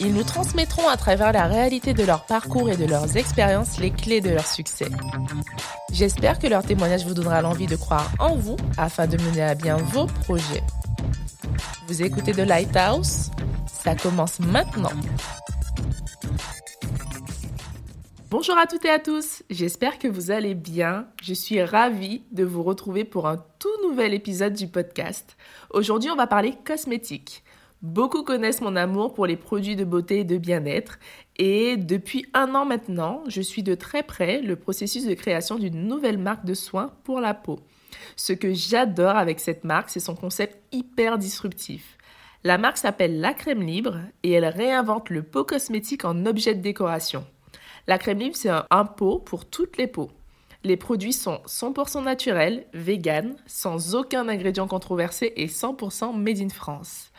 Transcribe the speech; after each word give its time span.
Ils 0.00 0.14
nous 0.14 0.22
transmettront 0.22 0.88
à 0.88 0.96
travers 0.96 1.32
la 1.32 1.46
réalité 1.46 1.92
de 1.92 2.04
leur 2.04 2.24
parcours 2.24 2.70
et 2.70 2.76
de 2.76 2.84
leurs 2.84 3.16
expériences 3.16 3.78
les 3.78 3.90
clés 3.90 4.20
de 4.20 4.30
leur 4.30 4.46
succès. 4.46 4.86
J'espère 5.92 6.38
que 6.38 6.46
leur 6.46 6.62
témoignage 6.62 7.04
vous 7.04 7.14
donnera 7.14 7.42
l'envie 7.42 7.66
de 7.66 7.74
croire 7.74 8.08
en 8.20 8.36
vous 8.36 8.56
afin 8.76 9.08
de 9.08 9.20
mener 9.20 9.42
à 9.42 9.56
bien 9.56 9.76
vos 9.76 10.06
projets. 10.06 10.62
Vous 11.88 12.02
écoutez 12.02 12.32
The 12.32 12.46
Lighthouse? 12.46 13.30
Ça 13.66 13.96
commence 13.96 14.38
maintenant. 14.38 14.92
Bonjour 18.30 18.56
à 18.58 18.66
toutes 18.66 18.84
et 18.84 18.90
à 18.90 18.98
tous, 18.98 19.42
j'espère 19.48 19.98
que 19.98 20.06
vous 20.06 20.30
allez 20.30 20.54
bien. 20.54 21.06
Je 21.22 21.32
suis 21.34 21.62
ravie 21.62 22.22
de 22.30 22.44
vous 22.44 22.62
retrouver 22.62 23.04
pour 23.04 23.26
un 23.26 23.42
tout 23.58 23.88
nouvel 23.88 24.12
épisode 24.14 24.52
du 24.52 24.68
podcast. 24.68 25.36
Aujourd'hui, 25.70 26.10
on 26.10 26.16
va 26.16 26.26
parler 26.26 26.54
cosmétiques. 26.64 27.42
Beaucoup 27.80 28.24
connaissent 28.24 28.60
mon 28.60 28.74
amour 28.74 29.14
pour 29.14 29.26
les 29.26 29.36
produits 29.36 29.76
de 29.76 29.84
beauté 29.84 30.20
et 30.20 30.24
de 30.24 30.36
bien-être 30.36 30.98
et 31.36 31.76
depuis 31.76 32.26
un 32.34 32.54
an 32.56 32.64
maintenant, 32.64 33.22
je 33.28 33.40
suis 33.40 33.62
de 33.62 33.76
très 33.76 34.02
près 34.02 34.40
le 34.40 34.56
processus 34.56 35.06
de 35.06 35.14
création 35.14 35.58
d'une 35.58 35.86
nouvelle 35.86 36.18
marque 36.18 36.44
de 36.44 36.54
soins 36.54 36.92
pour 37.04 37.20
la 37.20 37.34
peau. 37.34 37.60
Ce 38.16 38.32
que 38.32 38.52
j'adore 38.52 39.16
avec 39.16 39.38
cette 39.38 39.62
marque, 39.62 39.90
c'est 39.90 40.00
son 40.00 40.16
concept 40.16 40.58
hyper 40.72 41.18
disruptif. 41.18 41.96
La 42.42 42.58
marque 42.58 42.78
s'appelle 42.78 43.20
La 43.20 43.32
Crème 43.32 43.62
Libre 43.62 43.98
et 44.24 44.32
elle 44.32 44.46
réinvente 44.46 45.10
le 45.10 45.22
pot 45.22 45.44
cosmétique 45.44 46.04
en 46.04 46.26
objet 46.26 46.54
de 46.54 46.60
décoration. 46.60 47.24
La 47.86 47.98
crème 47.98 48.18
libre, 48.18 48.36
c'est 48.36 48.50
un, 48.50 48.84
pot 48.84 49.18
pour 49.18 49.46
toutes 49.46 49.78
les 49.78 49.86
peaux. 49.86 50.10
Les 50.62 50.76
produits 50.76 51.14
sont 51.14 51.40
100% 51.46 52.04
naturels, 52.04 52.66
vegan, 52.74 53.36
sans 53.46 53.94
aucun 53.94 54.28
ingrédient 54.28 54.66
controversé 54.66 55.32
et 55.36 55.46
100% 55.46 56.14
made 56.14 56.40
in 56.40 56.50
France. 56.50 57.12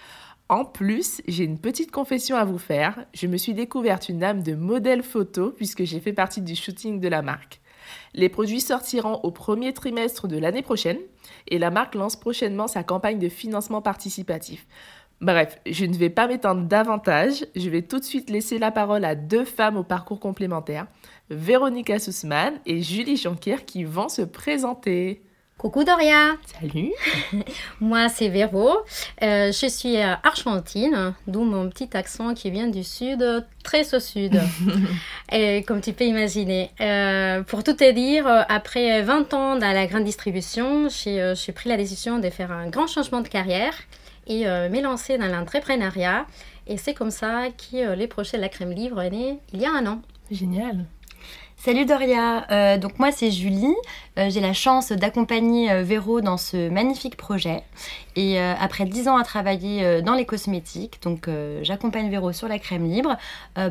En 0.49 0.65
plus, 0.65 1.21
j'ai 1.27 1.43
une 1.43 1.59
petite 1.59 1.91
confession 1.91 2.35
à 2.35 2.43
vous 2.43 2.57
faire. 2.57 3.05
Je 3.13 3.27
me 3.27 3.37
suis 3.37 3.53
découverte 3.53 4.09
une 4.09 4.23
âme 4.23 4.41
de 4.41 4.55
modèle 4.55 5.03
photo 5.03 5.51
puisque 5.51 5.83
j'ai 5.83 5.99
fait 5.99 6.11
partie 6.11 6.41
du 6.41 6.55
shooting 6.55 6.99
de 6.99 7.07
la 7.07 7.21
marque. 7.21 7.61
Les 8.15 8.29
produits 8.29 8.59
sortiront 8.59 9.19
au 9.21 9.29
premier 9.29 9.73
trimestre 9.73 10.27
de 10.27 10.39
l'année 10.39 10.63
prochaine 10.63 10.97
et 11.47 11.59
la 11.59 11.69
marque 11.69 11.93
lance 11.93 12.15
prochainement 12.15 12.67
sa 12.67 12.83
campagne 12.83 13.19
de 13.19 13.29
financement 13.29 13.83
participatif. 13.83 14.65
Bref, 15.21 15.59
je 15.67 15.85
ne 15.85 15.95
vais 15.95 16.09
pas 16.09 16.27
m'étendre 16.27 16.63
davantage, 16.63 17.45
je 17.55 17.69
vais 17.69 17.83
tout 17.83 17.99
de 17.99 18.05
suite 18.05 18.31
laisser 18.31 18.57
la 18.57 18.71
parole 18.71 19.05
à 19.05 19.15
deux 19.15 19.45
femmes 19.45 19.77
au 19.77 19.83
parcours 19.83 20.19
complémentaire, 20.19 20.87
Véronica 21.29 21.99
Sussman 21.99 22.53
et 22.65 22.81
Julie 22.81 23.17
Jonquier 23.17 23.57
qui 23.65 23.83
vont 23.83 24.09
se 24.09 24.23
présenter. 24.23 25.21
Coucou 25.59 25.83
Doria 25.83 26.37
Salut 26.45 26.93
Moi 27.81 28.07
c'est 28.07 28.29
Véro, 28.29 28.77
euh, 29.21 29.51
je 29.51 29.67
suis 29.67 29.97
argentine, 29.97 31.13
d'où 31.27 31.43
mon 31.43 31.67
petit 31.69 31.97
accent 31.97 32.33
qui 32.33 32.49
vient 32.49 32.69
du 32.69 32.85
sud, 32.85 33.45
très 33.61 33.93
au 33.93 33.99
sud, 33.99 34.39
et 35.33 35.63
comme 35.63 35.81
tu 35.81 35.91
peux 35.91 36.05
imaginer. 36.05 36.71
Euh, 36.79 37.43
pour 37.43 37.65
tout 37.65 37.73
te 37.73 37.91
dire, 37.91 38.25
après 38.47 39.01
20 39.01 39.33
ans 39.33 39.55
dans 39.57 39.73
la 39.73 39.85
grande 39.85 40.05
distribution, 40.05 40.87
euh, 41.07 41.35
j'ai 41.35 41.51
pris 41.51 41.67
la 41.67 41.75
décision 41.75 42.19
de 42.19 42.29
faire 42.29 42.53
un 42.53 42.69
grand 42.69 42.87
changement 42.87 43.19
de 43.19 43.27
carrière 43.27 43.73
et 44.27 44.45
m'élancer 44.69 45.17
dans 45.17 45.27
l'entrepreneuriat. 45.27 46.25
Et 46.67 46.77
c'est 46.77 46.93
comme 46.93 47.11
ça 47.11 47.47
que 47.49 47.95
les 47.95 48.07
projets 48.07 48.37
de 48.37 48.43
la 48.43 48.49
crème 48.49 48.71
livre 48.71 49.01
est 49.01 49.09
né 49.09 49.39
il 49.51 49.59
y 49.59 49.65
a 49.65 49.71
un 49.71 49.85
an. 49.87 50.01
Génial 50.31 50.85
Salut 51.61 51.83
Doria, 51.83 52.49
euh, 52.51 52.77
donc 52.77 52.99
moi 52.99 53.11
c'est 53.11 53.31
Julie, 53.31 53.75
euh, 54.17 54.29
j'ai 54.29 54.39
la 54.39 54.53
chance 54.53 54.93
d'accompagner 54.93 55.69
euh, 55.69 55.83
Véro 55.83 56.21
dans 56.21 56.37
ce 56.37 56.69
magnifique 56.69 57.17
projet 57.17 57.63
et 58.15 58.39
après 58.39 58.85
10 58.85 59.09
ans 59.09 59.17
à 59.17 59.25
travailler 59.25 60.01
dans 60.01 60.13
les 60.13 60.25
cosmétiques, 60.25 61.01
donc 61.03 61.29
j'accompagne 61.61 62.09
Véro 62.09 62.33
sur 62.33 62.49
la 62.49 62.59
crème 62.59 62.83
libre 62.83 63.15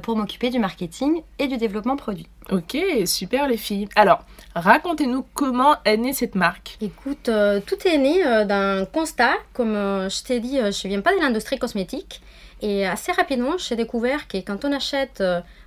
pour 0.02 0.16
m'occuper 0.16 0.48
du 0.48 0.58
marketing 0.58 1.20
et 1.38 1.48
du 1.48 1.58
développement 1.58 1.96
produit. 1.96 2.28
Ok, 2.50 2.78
super 3.04 3.46
les 3.46 3.58
filles. 3.58 3.88
Alors, 3.94 4.20
racontez-nous 4.54 5.22
comment 5.34 5.76
est 5.84 5.98
née 5.98 6.14
cette 6.14 6.34
marque. 6.34 6.78
Écoute, 6.80 7.24
tout 7.24 7.88
est 7.88 7.98
né 7.98 8.22
d'un 8.46 8.86
constat, 8.86 9.34
comme 9.52 9.74
je 9.74 10.24
t'ai 10.24 10.40
dit, 10.40 10.56
je 10.58 10.88
viens 10.88 11.02
pas 11.02 11.14
de 11.14 11.20
l'industrie 11.20 11.58
cosmétique 11.58 12.22
et 12.60 12.86
assez 12.86 13.12
rapidement 13.12 13.56
j'ai 13.58 13.76
découvert 13.76 14.28
que 14.28 14.38
quand 14.38 14.64
on 14.64 14.72
achète 14.72 15.22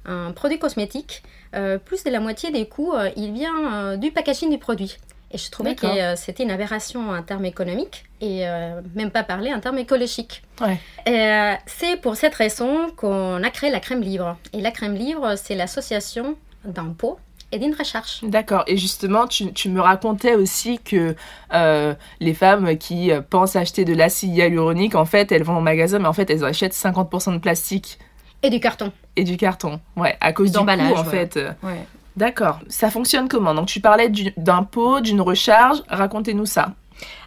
un 0.05 0.31
produit 0.31 0.59
cosmétique, 0.59 1.23
euh, 1.53 1.77
plus 1.77 2.03
de 2.03 2.09
la 2.09 2.19
moitié 2.19 2.51
des 2.51 2.65
coûts, 2.65 2.93
euh, 2.93 3.09
il 3.17 3.33
vient 3.33 3.73
euh, 3.73 3.97
du 3.97 4.11
packaging 4.11 4.49
du 4.49 4.57
produit. 4.57 4.97
Et 5.33 5.37
je 5.37 5.49
trouvais 5.49 5.75
que 5.75 5.87
c'était 6.17 6.43
une 6.43 6.51
aberration 6.51 7.11
en 7.11 7.23
termes 7.23 7.45
économiques 7.45 8.03
et 8.19 8.43
même 8.95 9.11
pas 9.11 9.23
parler 9.23 9.53
en 9.53 9.61
termes 9.61 9.77
écologiques. 9.77 10.43
c'est 11.05 12.01
pour 12.01 12.17
cette 12.17 12.35
raison 12.35 12.89
qu'on 12.97 13.41
a 13.41 13.49
créé 13.49 13.71
la 13.71 13.79
crème 13.79 14.01
libre. 14.01 14.37
Et 14.51 14.59
la 14.59 14.71
crème 14.71 14.93
libre, 14.93 15.35
c'est 15.37 15.55
l'association 15.55 16.35
d'un 16.65 16.89
pot 16.89 17.17
et 17.51 17.59
d'une 17.59 17.73
recherche. 17.73 18.19
D'accord. 18.23 18.63
Et 18.67 18.77
justement, 18.77 19.27
tu, 19.27 19.51
tu, 19.53 19.69
me 19.69 19.81
racontais 19.81 20.35
aussi 20.35 20.79
que 20.79 21.15
les 22.19 22.33
femmes 22.33 22.77
qui 22.77 23.11
pensent 23.29 23.55
acheter 23.55 23.85
de 23.85 23.93
l'acide 23.93 24.35
hyaluronique, 24.35 24.95
en 24.95 25.05
fait, 25.05 25.31
elles 25.31 25.43
vont 25.43 25.57
au 25.57 25.61
magasin, 25.61 25.99
mais 25.99 26.07
en 26.07 26.13
fait, 26.13 26.29
elles 26.29 26.43
achètent 26.43 26.73
50% 26.73 27.33
de 27.33 27.37
plastique. 27.39 27.99
Et 28.43 28.49
du 28.49 28.59
carton. 28.59 28.91
Et 29.15 29.23
du 29.23 29.37
carton, 29.37 29.79
ouais, 29.97 30.17
à 30.21 30.33
cause 30.33 30.51
du 30.51 30.57
coût 30.57 30.65
en 30.65 31.03
fait. 31.03 31.39
Ouais. 31.61 31.85
D'accord. 32.17 32.59
Ça 32.67 32.89
fonctionne 32.89 33.27
comment? 33.27 33.53
Donc 33.53 33.67
tu 33.67 33.79
parlais 33.79 34.11
d'un 34.37 34.63
pot, 34.63 35.01
d'une 35.01 35.21
recharge. 35.21 35.81
Racontez-nous 35.87 36.45
ça. 36.45 36.73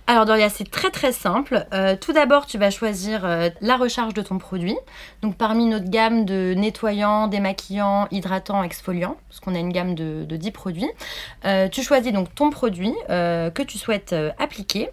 Alors 0.06 0.26
Doria, 0.26 0.50
c'est 0.50 0.70
très 0.70 0.90
très 0.90 1.12
simple. 1.12 1.66
Euh, 1.72 1.96
tout 1.98 2.12
d'abord, 2.12 2.44
tu 2.44 2.58
vas 2.58 2.70
choisir 2.70 3.24
euh, 3.24 3.48
la 3.62 3.76
recharge 3.76 4.12
de 4.12 4.20
ton 4.20 4.36
produit. 4.36 4.76
Donc 5.22 5.36
parmi 5.36 5.64
notre 5.66 5.88
gamme 5.88 6.26
de 6.26 6.52
nettoyants, 6.54 7.26
démaquillants, 7.26 8.06
hydratants, 8.10 8.62
exfoliants, 8.62 9.16
parce 9.28 9.40
qu'on 9.40 9.54
a 9.54 9.58
une 9.58 9.72
gamme 9.72 9.94
de, 9.94 10.24
10 10.24 10.50
produits, 10.50 10.90
euh, 11.46 11.68
tu 11.68 11.82
choisis 11.82 12.12
donc 12.12 12.34
ton 12.34 12.50
produit 12.50 12.94
que 13.08 13.62
tu 13.62 13.78
souhaites 13.78 14.14
appliquer 14.38 14.90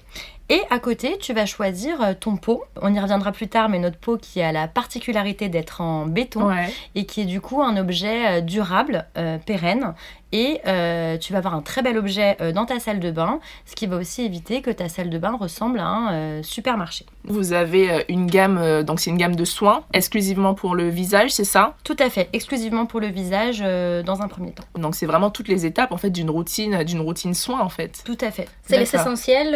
et 0.51 0.61
à 0.69 0.79
côté, 0.79 1.17
tu 1.17 1.33
vas 1.33 1.45
choisir 1.45 2.13
ton 2.19 2.35
pot. 2.35 2.65
On 2.81 2.93
y 2.93 2.99
reviendra 2.99 3.31
plus 3.31 3.47
tard, 3.47 3.69
mais 3.69 3.79
notre 3.79 3.97
pot 3.97 4.17
qui 4.17 4.41
a 4.41 4.51
la 4.51 4.67
particularité 4.67 5.47
d'être 5.47 5.79
en 5.79 6.05
béton 6.05 6.51
et 6.93 7.05
qui 7.05 7.21
est 7.21 7.25
du 7.25 7.39
coup 7.39 7.61
un 7.61 7.77
objet 7.77 8.41
durable, 8.41 9.05
euh, 9.17 9.37
pérenne 9.37 9.93
et 10.31 10.61
euh, 10.67 11.17
tu 11.17 11.33
vas 11.33 11.39
avoir 11.39 11.53
un 11.53 11.61
très 11.61 11.81
bel 11.81 11.97
objet 11.97 12.37
euh, 12.41 12.51
dans 12.51 12.65
ta 12.65 12.79
salle 12.79 12.99
de 12.99 13.11
bain, 13.11 13.39
ce 13.65 13.75
qui 13.75 13.87
va 13.87 13.97
aussi 13.97 14.23
éviter 14.23 14.61
que 14.61 14.71
ta 14.71 14.89
salle 14.89 15.09
de 15.09 15.17
bain 15.17 15.35
ressemble 15.39 15.79
à 15.79 15.85
un 15.85 16.13
euh, 16.13 16.43
supermarché. 16.43 17.05
Vous 17.25 17.53
avez 17.53 18.05
une 18.09 18.25
gamme, 18.25 18.83
donc 18.83 18.99
c'est 18.99 19.11
une 19.11 19.17
gamme 19.17 19.35
de 19.35 19.45
soins 19.45 19.83
exclusivement 19.93 20.53
pour 20.53 20.75
le 20.75 20.89
visage, 20.89 21.31
c'est 21.31 21.43
ça? 21.43 21.75
Tout 21.83 21.95
à 21.99 22.09
fait, 22.09 22.29
exclusivement 22.33 22.85
pour 22.85 22.99
le 22.99 23.07
visage 23.07 23.59
dans 23.59 24.21
un 24.21 24.27
premier 24.27 24.51
temps. 24.53 24.63
Donc 24.75 24.95
c'est 24.95 25.05
vraiment 25.05 25.29
toutes 25.29 25.47
les 25.47 25.65
étapes 25.65 25.91
en 25.91 25.97
fait 25.97 26.09
d'une 26.09 26.31
routine, 26.31 26.83
d'une 26.83 27.01
routine 27.01 27.35
soin 27.35 27.59
en 27.59 27.69
fait. 27.69 28.01
Tout 28.05 28.17
à 28.21 28.31
fait. 28.31 28.47
C'est 28.63 28.79
l'essentiel 28.79 29.51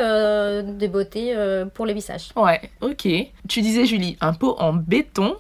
des 0.77 0.87
beautés 0.87 1.35
pour 1.73 1.87
le 1.87 1.93
visage. 1.93 2.29
Ouais, 2.35 2.61
ok. 2.81 3.07
Tu 3.47 3.61
disais 3.61 3.85
Julie, 3.85 4.15
un 4.21 4.33
pot 4.33 4.55
en 4.59 4.73
béton. 4.73 5.35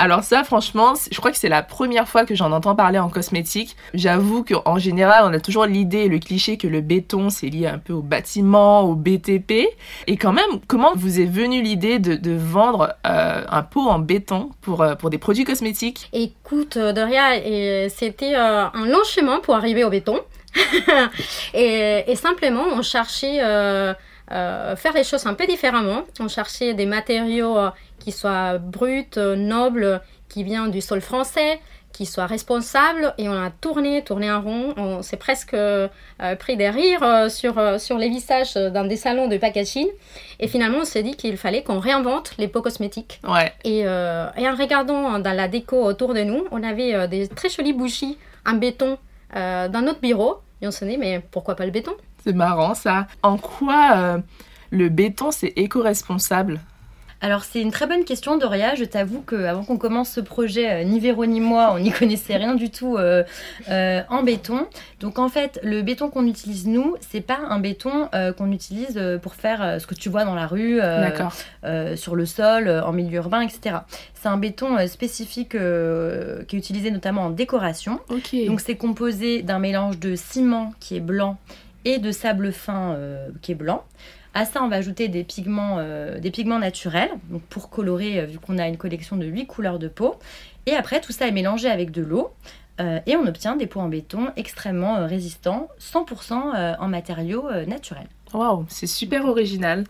Alors 0.00 0.22
ça, 0.22 0.44
franchement, 0.44 0.94
je 1.10 1.18
crois 1.18 1.32
que 1.32 1.36
c'est 1.36 1.48
la 1.48 1.62
première 1.62 2.08
fois 2.08 2.24
que 2.24 2.36
j'en 2.36 2.52
entends 2.52 2.76
parler 2.76 3.00
en 3.00 3.08
cosmétique. 3.08 3.76
J'avoue 3.94 4.44
qu'en 4.44 4.78
général, 4.78 5.24
on 5.24 5.34
a 5.34 5.40
toujours 5.40 5.66
l'idée 5.66 5.98
et 5.98 6.08
le 6.08 6.20
cliché 6.20 6.56
que 6.56 6.68
le 6.68 6.80
béton, 6.80 7.30
c'est 7.30 7.48
lié 7.48 7.66
un 7.66 7.78
peu 7.78 7.94
au 7.94 8.00
bâtiment, 8.00 8.82
au 8.82 8.94
BTP. 8.94 9.66
Et 10.06 10.16
quand 10.16 10.32
même, 10.32 10.60
comment 10.68 10.92
vous 10.94 11.18
est 11.18 11.26
venue 11.26 11.62
l'idée 11.62 11.98
de, 11.98 12.36
vendre 12.38 12.94
euh, 13.06 13.42
un 13.48 13.62
pot 13.62 13.88
en 13.88 13.98
béton 13.98 14.50
pour, 14.60 14.82
euh, 14.82 14.94
pour 14.94 15.10
des 15.10 15.18
produits 15.18 15.42
cosmétiques? 15.42 16.08
Écoute, 16.12 16.76
euh, 16.76 16.92
Doria, 16.92 17.88
c'était 17.88 18.36
un 18.36 18.70
long 18.86 19.02
chemin 19.04 19.40
pour 19.40 19.56
arriver 19.56 19.82
au 19.82 19.90
béton. 19.90 20.20
et, 21.54 22.04
et, 22.06 22.14
simplement, 22.14 22.62
on 22.72 22.82
cherchait... 22.82 23.38
faire 24.28 24.92
les 24.94 25.04
choses 25.04 25.26
un 25.26 25.34
peu 25.34 25.46
différemment. 25.46 26.02
On 26.20 26.28
cherchait 26.28 26.74
des 26.74 26.86
matériaux 26.86 27.56
qui 27.98 28.12
soient 28.12 28.58
brutes, 28.58 29.18
nobles, 29.18 30.00
qui 30.28 30.38
qui 30.38 30.44
vient 30.44 30.68
du 30.68 30.80
sol 30.80 31.00
français, 31.00 31.58
qui 31.92 32.06
soit 32.06 32.26
responsable. 32.26 33.14
Et 33.18 33.28
on 33.28 33.32
a 33.32 33.50
tourné, 33.50 34.04
tourné 34.04 34.30
en 34.30 34.42
rond. 34.42 34.74
On 34.76 35.02
s'est 35.02 35.16
presque 35.16 35.54
euh, 35.54 35.88
pris 36.38 36.56
des 36.56 36.68
rires 36.68 37.02
euh, 37.02 37.28
sur, 37.28 37.58
euh, 37.58 37.78
sur 37.78 37.96
les 37.96 38.08
visages 38.08 38.54
dans 38.54 38.84
des 38.84 38.96
salons 38.96 39.26
de 39.26 39.36
packaging. 39.38 39.88
Et 40.38 40.46
finalement, 40.46 40.80
on 40.82 40.84
s'est 40.84 41.02
dit 41.02 41.16
qu'il 41.16 41.36
fallait 41.36 41.62
qu'on 41.62 41.80
réinvente 41.80 42.34
les 42.38 42.46
pots 42.46 42.62
cosmétiques. 42.62 43.20
Ouais. 43.26 43.52
Et, 43.64 43.82
euh, 43.86 44.28
et 44.36 44.48
en 44.48 44.54
regardant 44.54 45.18
dans 45.18 45.32
la 45.36 45.48
déco 45.48 45.82
autour 45.82 46.14
de 46.14 46.20
nous, 46.20 46.46
on 46.50 46.62
avait 46.62 46.94
euh, 46.94 47.06
des 47.06 47.26
très 47.26 47.48
jolies 47.48 47.72
bougies 47.72 48.18
en 48.46 48.52
béton 48.52 48.98
euh, 49.34 49.68
dans 49.68 49.80
notre 49.80 50.00
bureau. 50.00 50.40
Et 50.60 50.68
on 50.68 50.70
s'est 50.70 50.86
dit, 50.86 50.98
mais 50.98 51.20
pourquoi 51.30 51.56
pas 51.56 51.64
le 51.64 51.72
béton? 51.72 51.92
C'est 52.22 52.34
marrant 52.34 52.74
ça. 52.74 53.06
En 53.22 53.38
quoi 53.38 53.92
euh, 53.96 54.18
le 54.70 54.88
béton 54.88 55.30
c'est 55.30 55.54
éco-responsable? 55.56 56.60
Alors 57.20 57.42
c'est 57.42 57.60
une 57.60 57.72
très 57.72 57.88
bonne 57.88 58.04
question 58.04 58.38
Doria, 58.38 58.76
je 58.76 58.84
t'avoue 58.84 59.22
que 59.22 59.34
avant 59.34 59.64
qu'on 59.64 59.76
commence 59.76 60.10
ce 60.10 60.20
projet, 60.20 60.70
euh, 60.70 60.84
ni 60.84 61.00
Véro 61.00 61.26
ni 61.26 61.40
moi, 61.40 61.72
on 61.74 61.80
n'y 61.80 61.90
connaissait 61.98 62.36
rien 62.36 62.54
du 62.54 62.70
tout 62.70 62.96
euh, 62.96 63.24
euh, 63.68 64.02
en 64.08 64.22
béton. 64.22 64.66
Donc 65.00 65.18
en 65.18 65.28
fait, 65.28 65.58
le 65.64 65.82
béton 65.82 66.10
qu'on 66.10 66.26
utilise 66.26 66.68
nous, 66.68 66.94
c'est 67.00 67.20
pas 67.20 67.40
un 67.48 67.58
béton 67.58 68.08
euh, 68.14 68.32
qu'on 68.32 68.52
utilise 68.52 69.00
pour 69.20 69.34
faire 69.34 69.80
ce 69.80 69.86
que 69.86 69.94
tu 69.94 70.08
vois 70.08 70.24
dans 70.24 70.36
la 70.36 70.46
rue, 70.46 70.80
sur 71.96 72.14
le 72.14 72.26
sol, 72.26 72.68
en 72.68 72.92
milieu 72.92 73.16
urbain, 73.16 73.40
etc. 73.40 73.78
C'est 74.14 74.28
un 74.28 74.36
béton 74.36 74.86
spécifique 74.86 75.50
qui 75.50 75.56
est 75.56 76.58
utilisé 76.58 76.90
notamment 76.90 77.22
en 77.26 77.30
décoration. 77.30 78.00
Donc 78.46 78.60
c'est 78.60 78.76
composé 78.76 79.42
d'un 79.42 79.58
mélange 79.58 79.98
de 79.98 80.14
ciment 80.14 80.72
qui 80.80 80.96
est 80.96 81.00
blanc 81.00 81.36
et 81.84 81.98
de 81.98 82.12
sable 82.12 82.52
fin 82.52 82.96
qui 83.42 83.52
est 83.52 83.56
blanc. 83.56 83.84
À 84.34 84.44
ça, 84.44 84.62
on 84.62 84.68
va 84.68 84.76
ajouter 84.76 85.08
des 85.08 85.24
pigments, 85.24 85.76
euh, 85.78 86.18
des 86.20 86.30
pigments 86.30 86.58
naturels, 86.58 87.10
donc 87.30 87.42
pour 87.42 87.70
colorer, 87.70 88.20
euh, 88.20 88.26
vu 88.26 88.38
qu'on 88.38 88.58
a 88.58 88.68
une 88.68 88.76
collection 88.76 89.16
de 89.16 89.26
8 89.26 89.46
couleurs 89.46 89.78
de 89.78 89.88
peau. 89.88 90.16
Et 90.66 90.74
après, 90.74 91.00
tout 91.00 91.12
ça 91.12 91.26
est 91.26 91.32
mélangé 91.32 91.68
avec 91.68 91.90
de 91.90 92.02
l'eau. 92.02 92.30
euh, 92.80 93.00
et 93.06 93.16
on 93.16 93.26
obtient 93.26 93.56
des 93.56 93.66
pots 93.66 93.80
en 93.80 93.88
béton 93.88 94.28
extrêmement 94.36 94.96
euh, 94.98 95.06
résistants, 95.06 95.68
100% 95.80 96.54
euh, 96.54 96.74
en 96.78 96.86
matériaux 96.88 97.48
euh, 97.48 97.66
naturels. 97.66 98.06
Waouh, 98.32 98.66
c'est 98.68 98.86
super 98.86 99.24
original. 99.24 99.84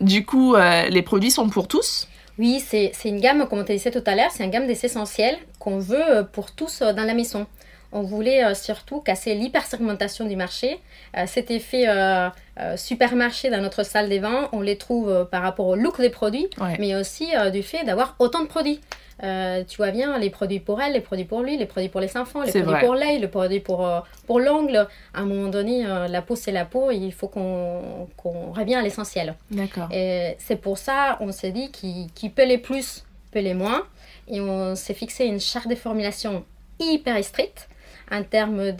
Du 0.00 0.24
coup, 0.24 0.54
euh, 0.54 0.88
les 0.88 1.02
produits 1.02 1.30
sont 1.30 1.48
pour 1.50 1.68
tous? 1.68 2.08
Oui, 2.38 2.60
c'est 2.64 2.92
une 3.04 3.20
gamme, 3.20 3.46
comme 3.48 3.58
on 3.58 3.64
te 3.64 3.72
disait 3.72 3.90
tout 3.90 4.04
à 4.06 4.14
l'heure, 4.14 4.30
c'est 4.30 4.44
une 4.44 4.50
gamme 4.50 4.66
des 4.68 4.84
essentiels 4.86 5.36
qu'on 5.58 5.78
veut 5.80 6.26
pour 6.32 6.52
tous 6.52 6.80
euh, 6.82 6.92
dans 6.94 7.04
la 7.04 7.12
maison. 7.14 7.46
On 7.92 8.02
voulait 8.02 8.44
euh, 8.44 8.54
surtout 8.54 9.00
casser 9.00 9.34
l'hypersegmentation 9.34 10.26
du 10.26 10.36
marché. 10.36 10.78
Euh, 11.16 11.24
cet 11.26 11.50
effet 11.50 11.88
euh, 11.88 12.28
supermarché 12.76 13.50
dans 13.50 13.60
notre 13.60 13.82
salle 13.84 14.08
des 14.08 14.18
vins, 14.18 14.48
on 14.52 14.60
les 14.60 14.76
trouve 14.76 15.26
par 15.30 15.42
rapport 15.42 15.66
au 15.66 15.76
look 15.76 16.00
des 16.00 16.10
produits, 16.10 16.48
Ouais. 16.60 16.76
mais 16.78 16.94
aussi 16.94 17.28
du 17.52 17.62
fait 17.62 17.84
d'avoir 17.84 18.14
autant 18.18 18.42
de 18.42 18.46
produits. 18.48 18.80
Euh, 19.24 19.64
tu 19.66 19.78
vois 19.78 19.90
bien, 19.90 20.16
les 20.18 20.30
produits 20.30 20.60
pour 20.60 20.80
elle, 20.80 20.92
les 20.92 21.00
produits 21.00 21.24
pour 21.24 21.42
lui, 21.42 21.56
les 21.56 21.66
produits 21.66 21.88
pour 21.88 22.00
les 22.00 22.16
enfants, 22.16 22.42
les 22.42 22.50
produits 22.52 22.70
vrai. 22.70 22.80
pour 22.84 22.94
l'œil, 22.94 23.18
les 23.18 23.26
produits 23.28 23.58
pour, 23.60 23.84
euh, 23.84 24.00
pour 24.26 24.38
l'ongle. 24.38 24.86
À 25.12 25.20
un 25.20 25.24
moment 25.24 25.48
donné, 25.48 25.84
euh, 25.86 26.06
la 26.06 26.22
peau, 26.22 26.36
c'est 26.36 26.52
la 26.52 26.64
peau, 26.64 26.90
il 26.92 27.10
faut 27.12 27.26
qu'on 27.26 28.06
revienne 28.52 28.78
à 28.78 28.82
l'essentiel. 28.82 29.34
D'accord. 29.50 29.88
Et 29.92 30.36
c'est 30.38 30.56
pour 30.56 30.78
ça, 30.78 31.16
on 31.20 31.32
s'est 31.32 31.50
dit 31.50 31.70
qui, 31.72 32.06
qui 32.14 32.28
peut 32.30 32.44
les 32.46 32.58
plus, 32.58 33.04
peut 33.32 33.40
les 33.40 33.54
moins. 33.54 33.82
Et 34.28 34.40
on 34.40 34.76
s'est 34.76 34.94
fixé 34.94 35.24
une 35.24 35.40
charte 35.40 35.68
de 35.68 35.74
formulation 35.74 36.44
hyper 36.78 37.22
stricte 37.24 37.68
en 38.10 38.22
termes 38.22 38.72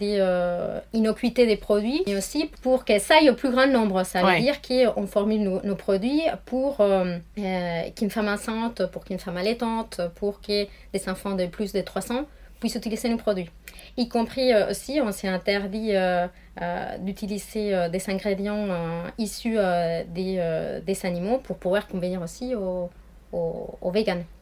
d'innocuité 0.93 1.47
des 1.47 1.57
produits, 1.57 2.03
mais 2.07 2.17
aussi 2.17 2.51
pour 2.63 2.85
qu'elles 2.85 3.03
aillent 3.11 3.31
au 3.31 3.35
plus 3.35 3.51
grand 3.51 3.67
nombre. 3.67 4.03
Ça 4.05 4.21
veut 4.21 4.27
Ouais. 4.29 4.41
dire 4.41 4.61
qu'on 4.63 5.07
formule 5.07 5.43
nos, 5.43 5.61
nos 5.63 5.77
produits 5.77 6.23
pour 6.47 6.81
euh, 6.81 7.17
euh, 7.39 7.81
qu'une 7.97 8.11
femme 8.11 8.29
enceinte, 8.29 8.87
pour 8.93 9.05
qu'une 9.05 9.19
femme 9.19 9.37
allaitante, 9.37 10.01
pour 10.17 10.41
que 10.41 10.67
des 10.93 11.09
enfants 11.09 11.33
de 11.35 11.47
plus 11.47 11.73
de 11.73 11.81
300 11.81 12.25
puissent 12.61 12.75
utiliser 12.75 13.09
nos 13.09 13.17
produits. 13.19 13.49
Y 13.97 14.09
compris 14.09 14.53
euh, 14.53 14.71
aussi, 14.71 15.01
on 15.03 15.13
s'est 15.13 15.29
interdit 15.29 15.95
euh, 15.95 16.27
euh, 16.61 16.99
d'utiliser 16.99 17.73
euh, 17.75 17.89
des 17.89 18.11
ingrédients 18.11 18.67
euh, 18.69 19.03
issus 19.19 19.55
euh, 19.57 20.03
des, 20.09 20.37
euh, 20.39 20.81
des 20.81 21.07
animaux 21.07 21.39
pour 21.39 21.57
pouvoir 21.59 21.87
convenir 21.87 22.21
aussi 22.21 22.55
aux, 22.57 22.91
aux, 23.33 23.79
aux. 23.81 23.93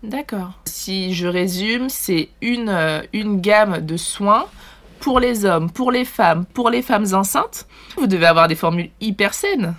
D'accord. 0.02 0.52
Si 0.64 1.12
je 1.12 1.26
résume, 1.26 1.88
c'est 1.90 2.28
une, 2.40 2.68
euh, 2.70 3.02
une 3.12 3.40
gamme 3.40 3.80
de 3.84 3.96
soins 3.98 4.46
pour 5.00 5.20
les 5.20 5.44
hommes, 5.44 5.70
pour 5.70 5.92
les 5.92 6.04
femmes, 6.04 6.44
pour 6.46 6.70
les 6.70 6.82
femmes 6.82 7.06
enceintes. 7.12 7.66
Vous 7.96 8.06
devez 8.06 8.26
avoir 8.26 8.48
des 8.48 8.54
formules 8.54 8.90
hyper 9.00 9.34
saines. 9.34 9.74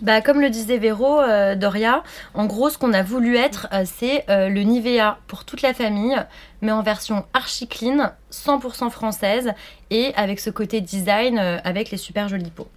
Bah, 0.00 0.20
comme 0.20 0.40
le 0.40 0.50
disait 0.50 0.78
Véro, 0.78 1.20
euh, 1.20 1.54
Doria, 1.54 2.02
en 2.34 2.46
gros, 2.46 2.70
ce 2.70 2.78
qu'on 2.78 2.92
a 2.92 3.02
voulu 3.02 3.36
être, 3.36 3.68
euh, 3.72 3.84
c'est 3.84 4.24
euh, 4.28 4.48
le 4.48 4.62
Nivea 4.62 5.18
pour 5.26 5.44
toute 5.44 5.62
la 5.62 5.74
famille, 5.74 6.16
mais 6.60 6.72
en 6.72 6.82
version 6.82 7.24
archi 7.34 7.68
clean, 7.68 8.10
100% 8.32 8.90
française, 8.90 9.52
et 9.90 10.12
avec 10.16 10.40
ce 10.40 10.50
côté 10.50 10.80
design, 10.80 11.38
avec 11.38 11.90
les 11.90 11.98
super 11.98 12.28
jolies 12.28 12.50
peaux. 12.50 12.68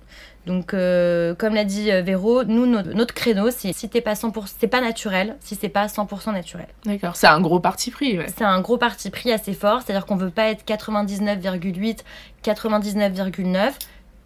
Donc, 0.45 0.71
comme 0.71 1.55
l'a 1.55 1.63
dit 1.63 1.89
Véro, 2.03 2.43
nous, 2.43 2.65
notre, 2.65 2.89
notre 2.93 3.13
créneau, 3.13 3.49
c'est 3.51 3.73
si 3.73 3.89
t'es 3.89 4.01
pas 4.01 4.13
100%, 4.13 4.43
c'est 4.59 4.67
pas 4.67 4.81
naturel, 4.81 5.37
si 5.39 5.55
c'est 5.55 5.69
pas 5.69 5.85
100% 5.85 6.33
naturel. 6.33 6.67
D'accord. 6.85 7.15
C'est 7.15 7.27
un 7.27 7.39
gros 7.41 7.59
parti 7.59 7.89
pris. 7.89 8.17
ouais. 8.17 8.27
C'est 8.35 8.43
un 8.43 8.59
gros 8.59 8.77
parti 8.77 9.09
pris 9.09 9.31
assez 9.31 9.53
fort, 9.53 9.81
c'est-à-dire 9.81 10.05
qu'on 10.05 10.17
veut 10.17 10.29
pas 10.29 10.49
être 10.49 10.65
99,8, 10.67 11.99
99,9. 12.43 13.73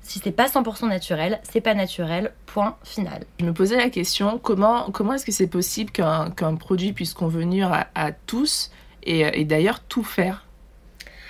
Si 0.10 0.18
c'est 0.18 0.32
pas 0.32 0.48
100% 0.48 0.88
naturel, 0.88 1.40
c'est 1.44 1.62
pas 1.62 1.76
naturel, 1.76 2.32
point 2.48 2.76
final. 2.84 3.26
Je 3.40 3.46
me 3.46 3.54
posais 3.54 3.78
la 3.78 3.92
question, 3.92 4.40
comment, 4.40 4.90
comment 4.92 5.14
est-ce 5.14 5.24
que 5.24 5.32
c'est 5.32 5.46
possible 5.46 5.92
qu'un 5.92 6.32
qu'un 6.32 6.56
produit 6.56 6.94
puisse 6.94 7.14
convenir 7.14 7.72
à, 7.72 7.86
à 7.94 8.12
tous 8.12 8.72
et, 9.04 9.20
et 9.40 9.46
d'ailleurs 9.46 9.82
tout 9.82 10.04
faire? 10.04 10.48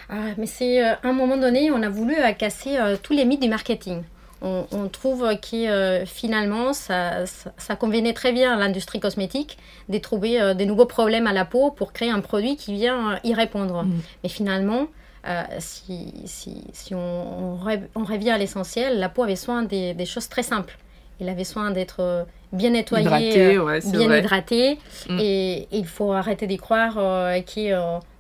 Ah, 0.09 0.29
mais 0.37 0.45
c'est 0.45 0.81
euh, 0.81 0.93
à 1.03 1.09
un 1.09 1.11
moment 1.11 1.35
donné, 1.35 1.71
on 1.71 1.83
a 1.83 1.89
voulu 1.89 2.15
euh, 2.15 2.31
casser 2.31 2.77
euh, 2.77 2.95
tous 3.03 3.11
les 3.11 3.25
mythes 3.25 3.41
du 3.41 3.49
marketing. 3.49 4.01
On, 4.41 4.65
on 4.71 4.87
trouve 4.87 5.27
que 5.41 5.67
euh, 5.67 6.05
finalement, 6.05 6.71
ça, 6.71 7.25
ça, 7.25 7.51
ça 7.57 7.75
convenait 7.75 8.13
très 8.13 8.31
bien 8.31 8.53
à 8.53 8.55
l'industrie 8.55 9.01
cosmétique 9.01 9.57
de 9.89 9.97
trouver 9.97 10.39
euh, 10.39 10.53
des 10.53 10.65
nouveaux 10.65 10.85
problèmes 10.85 11.27
à 11.27 11.33
la 11.33 11.43
peau 11.43 11.71
pour 11.71 11.91
créer 11.91 12.11
un 12.11 12.21
produit 12.21 12.55
qui 12.55 12.73
vient 12.73 13.11
euh, 13.11 13.17
y 13.25 13.33
répondre. 13.33 13.83
Mhm. 13.83 14.01
Mais 14.23 14.29
finalement, 14.29 14.87
euh, 15.27 15.43
si, 15.59 16.13
si, 16.25 16.63
si 16.73 16.95
on, 16.95 16.99
on, 16.99 17.55
rev- 17.57 17.87
on 17.95 18.03
revient 18.03 18.31
à 18.31 18.37
l'essentiel, 18.37 18.99
la 18.99 19.09
peau 19.09 19.23
avait 19.23 19.33
besoin 19.33 19.63
des, 19.63 19.93
des 19.93 20.05
choses 20.05 20.29
très 20.29 20.43
simples. 20.43 20.77
Elle 21.21 21.27
avait 21.27 21.39
besoin 21.39 21.71
d'être 21.71 21.97
euh, 21.99 22.23
bien 22.53 22.69
nettoyée, 22.69 23.03
Hydraté, 23.05 23.55
euh, 23.57 23.63
ouais, 23.65 23.79
bien 23.91 24.07
vrai. 24.07 24.19
hydratée. 24.19 24.79
Mm. 25.09 25.19
Et, 25.19 25.53
et 25.63 25.67
il 25.77 25.85
faut 25.85 26.13
arrêter 26.13 26.47
d'y 26.47 26.55
croire 26.55 26.93
euh, 26.97 27.41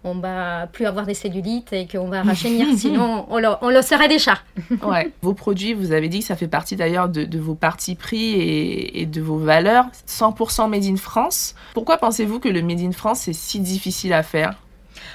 qu'on 0.03 0.19
va 0.19 0.67
plus 0.67 0.85
avoir 0.85 1.05
des 1.05 1.13
cellulites 1.13 1.71
et 1.71 1.87
qu'on 1.87 2.09
va 2.09 2.23
rajeunir, 2.23 2.67
sinon 2.77 3.25
on 3.29 3.39
le, 3.39 3.47
on 3.61 3.69
le 3.69 3.81
serait 3.81 4.09
déjà. 4.09 4.39
Ouais. 4.83 5.11
Vos 5.21 5.33
produits, 5.33 5.73
vous 5.73 5.93
avez 5.93 6.09
dit 6.09 6.19
que 6.19 6.25
ça 6.25 6.35
fait 6.35 6.49
partie 6.49 6.75
d'ailleurs 6.75 7.07
de, 7.07 7.23
de 7.23 7.39
vos 7.39 7.55
partis 7.55 7.95
pris 7.95 8.33
et, 8.33 9.01
et 9.01 9.05
de 9.05 9.21
vos 9.21 9.37
valeurs. 9.37 9.85
100% 10.05 10.67
Made 10.69 10.83
in 10.83 10.97
France. 10.97 11.55
Pourquoi 11.73 11.97
pensez-vous 11.97 12.41
que 12.41 12.49
le 12.49 12.61
Made 12.61 12.81
in 12.81 12.91
France 12.91 13.29
est 13.29 13.33
si 13.33 13.61
difficile 13.61 14.11
à 14.11 14.23
faire? 14.23 14.55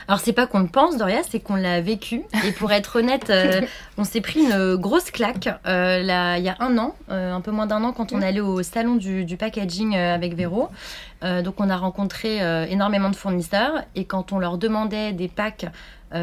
Alors 0.09 0.21
c'est 0.21 0.33
pas 0.33 0.47
qu'on 0.47 0.61
le 0.61 0.67
pense, 0.67 0.97
Doria, 0.97 1.21
c'est 1.29 1.41
qu'on 1.41 1.57
l'a 1.57 1.81
vécu. 1.81 2.23
Et 2.47 2.53
pour 2.53 2.73
être 2.73 2.97
honnête, 2.97 3.31
euh, 3.31 3.61
on 3.99 4.05
s'est 4.05 4.20
pris 4.20 4.41
une 4.41 4.77
grosse 4.77 5.11
claque 5.11 5.49
euh, 5.67 6.03
là, 6.03 6.39
il 6.39 6.44
y 6.44 6.49
a 6.49 6.56
un 6.61 6.77
an, 6.79 6.94
euh, 7.11 7.32
un 7.32 7.41
peu 7.41 7.51
moins 7.51 7.67
d'un 7.67 7.82
an, 7.85 7.93
quand 7.93 8.13
on 8.13 8.23
allait 8.23 8.41
au 8.41 8.63
salon 8.63 8.97
du, 8.97 9.25
du 9.25 9.37
packaging 9.37 9.97
avec 9.97 10.35
Véro. 10.35 10.69
Donc 11.23 11.55
on 11.58 11.70
a 11.70 11.77
rencontré 11.79 12.41
énormément 12.70 13.08
de 13.08 13.17
fournisseurs 13.17 13.82
et 13.94 14.05
quand 14.05 14.32
on 14.32 14.39
leur 14.39 14.58
demandait 14.58 15.15
des 15.15 15.29
packs 15.29 15.65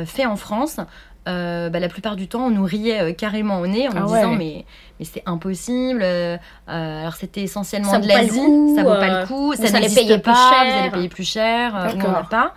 faits 0.05 0.27
en 0.27 0.35
France, 0.35 0.79
euh, 1.27 1.69
bah, 1.69 1.79
la 1.79 1.87
plupart 1.87 2.15
du 2.15 2.27
temps, 2.27 2.45
on 2.47 2.49
nous 2.49 2.63
riait 2.63 2.99
euh, 2.99 3.13
carrément 3.13 3.59
au 3.59 3.67
nez 3.67 3.87
en 3.87 3.91
Ah 3.95 3.99
nous 3.99 4.05
disant 4.07 4.31
ouais. 4.31 4.37
mais, 4.37 4.65
mais 4.99 5.05
c'est 5.05 5.21
impossible. 5.27 6.01
euh, 6.01 6.37
alors 6.67 7.13
c'était 7.13 7.41
essentiellement 7.41 7.91
Ça 7.91 7.99
de 7.99 8.07
l'Asie, 8.07 8.75
ça 8.75 8.83
vaut 8.83 8.95
pas 8.95 9.21
le 9.21 9.27
coup, 9.27 9.53
ça 9.53 9.63
allez 9.65 9.81
n'existe 9.81 10.17
pas, 10.23 10.33
cher. 10.33 10.65
vous 10.65 10.79
allez 10.79 10.89
payer 10.89 11.09
plus 11.09 11.23
cher, 11.23 11.73
on 11.93 11.97
n'a 12.11 12.23
pas. 12.23 12.55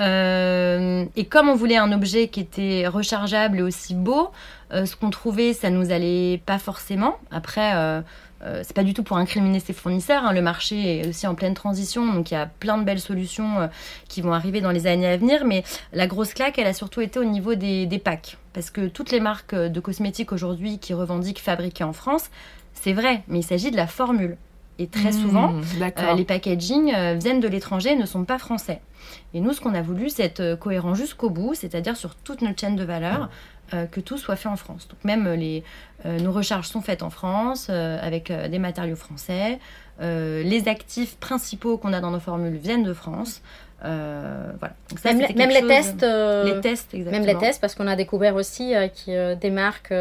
Euh, 0.00 1.04
et 1.16 1.26
comme 1.26 1.48
on 1.48 1.54
voulait 1.54 1.76
un 1.76 1.92
objet 1.92 2.28
qui 2.28 2.40
était 2.40 2.86
rechargeable 2.88 3.58
et 3.58 3.62
aussi 3.62 3.94
beau, 3.94 4.30
euh, 4.72 4.86
ce 4.86 4.96
qu'on 4.96 5.10
trouvait, 5.10 5.52
ça 5.52 5.70
nous 5.70 5.92
allait 5.92 6.40
pas 6.46 6.58
forcément. 6.58 7.16
Après, 7.30 7.74
euh, 7.74 8.00
euh, 8.44 8.62
c'est 8.64 8.74
pas 8.74 8.84
du 8.84 8.94
tout 8.94 9.02
pour 9.02 9.18
incriminer 9.18 9.60
ses 9.60 9.72
fournisseurs. 9.72 10.24
hein. 10.24 10.32
Le 10.32 10.40
marché 10.42 11.00
est 11.00 11.08
aussi 11.08 11.26
en 11.26 11.34
pleine 11.34 11.54
transition, 11.54 12.12
donc 12.12 12.30
il 12.30 12.34
y 12.34 12.36
a 12.36 12.46
plein 12.46 12.78
de 12.78 12.84
belles 12.84 13.00
solutions 13.00 13.68
qui 14.08 14.22
vont 14.22 14.32
arriver 14.32 14.60
dans 14.60 14.70
les 14.70 14.86
années 14.86 15.06
à 15.06 15.16
venir. 15.16 15.44
Mais 15.44 15.62
la 15.92 16.06
grosse 16.06 16.32
claque, 16.34 16.58
elle 16.58 16.66
a 16.66 16.74
surtout 16.74 17.02
été 17.02 17.18
au 17.18 17.24
niveau 17.24 17.54
des, 17.54 17.86
des 17.86 17.98
packs. 17.98 18.38
Parce 18.54 18.70
que 18.70 18.88
toutes 18.88 19.12
les 19.12 19.20
marques 19.20 19.54
de 19.54 19.80
cosmétiques 19.80 20.32
aujourd'hui 20.32 20.78
qui 20.78 20.94
revendiquent 20.94 21.40
fabriquer 21.40 21.84
en 21.84 21.92
France, 21.92 22.30
c'est 22.72 22.94
vrai, 22.94 23.22
mais 23.28 23.40
il 23.40 23.44
s'agit 23.44 23.70
de 23.70 23.76
la 23.76 23.86
formule. 23.86 24.36
Et 24.82 24.88
très 24.88 25.12
souvent, 25.12 25.52
Mmh, 25.52 25.62
euh, 25.80 26.14
les 26.14 26.24
packaging 26.24 26.92
euh, 26.92 27.14
viennent 27.14 27.38
de 27.38 27.46
l'étranger 27.46 27.90
et 27.92 27.96
ne 27.96 28.04
sont 28.06 28.24
pas 28.24 28.38
français. 28.38 28.80
Et 29.32 29.40
nous, 29.40 29.52
ce 29.52 29.60
qu'on 29.60 29.74
a 29.74 29.82
voulu, 29.82 30.10
c'est 30.10 30.24
être 30.24 30.40
euh, 30.40 30.56
cohérent 30.56 30.94
jusqu'au 30.94 31.30
bout, 31.30 31.54
c'est-à-dire 31.54 31.96
sur 31.96 32.16
toute 32.16 32.42
notre 32.42 32.60
chaîne 32.60 32.74
de 32.74 32.82
valeur, 32.82 33.30
euh, 33.74 33.86
que 33.86 34.00
tout 34.00 34.18
soit 34.18 34.34
fait 34.34 34.48
en 34.48 34.56
France. 34.56 34.88
Donc 34.88 34.98
même 35.04 35.26
euh, 35.28 35.36
les, 35.36 35.62
euh, 36.04 36.18
nos 36.18 36.32
recharges 36.32 36.66
sont 36.66 36.80
faites 36.80 37.04
en 37.04 37.10
France, 37.10 37.68
euh, 37.70 37.96
avec 38.02 38.30
euh, 38.32 38.48
des 38.48 38.58
matériaux 38.58 38.96
français. 38.96 39.60
Euh, 40.00 40.42
les 40.42 40.66
actifs 40.66 41.16
principaux 41.18 41.78
qu'on 41.78 41.92
a 41.92 42.00
dans 42.00 42.10
nos 42.10 42.20
formules 42.20 42.56
viennent 42.56 42.82
de 42.82 42.94
France. 42.94 43.40
voilà. 43.80 44.74
même, 45.04 45.50
les 45.50 45.66
tests. 45.66 46.02
les 46.02 46.60
tests, 46.60 46.92
exactement. 46.92 47.24
Même 47.24 47.26
les 47.26 47.38
tests, 47.38 47.60
parce 47.60 47.76
qu'on 47.76 47.86
a 47.86 47.94
découvert 47.94 48.34
aussi 48.34 48.72
que 49.06 49.34
des 49.34 49.50
marques 49.50 49.92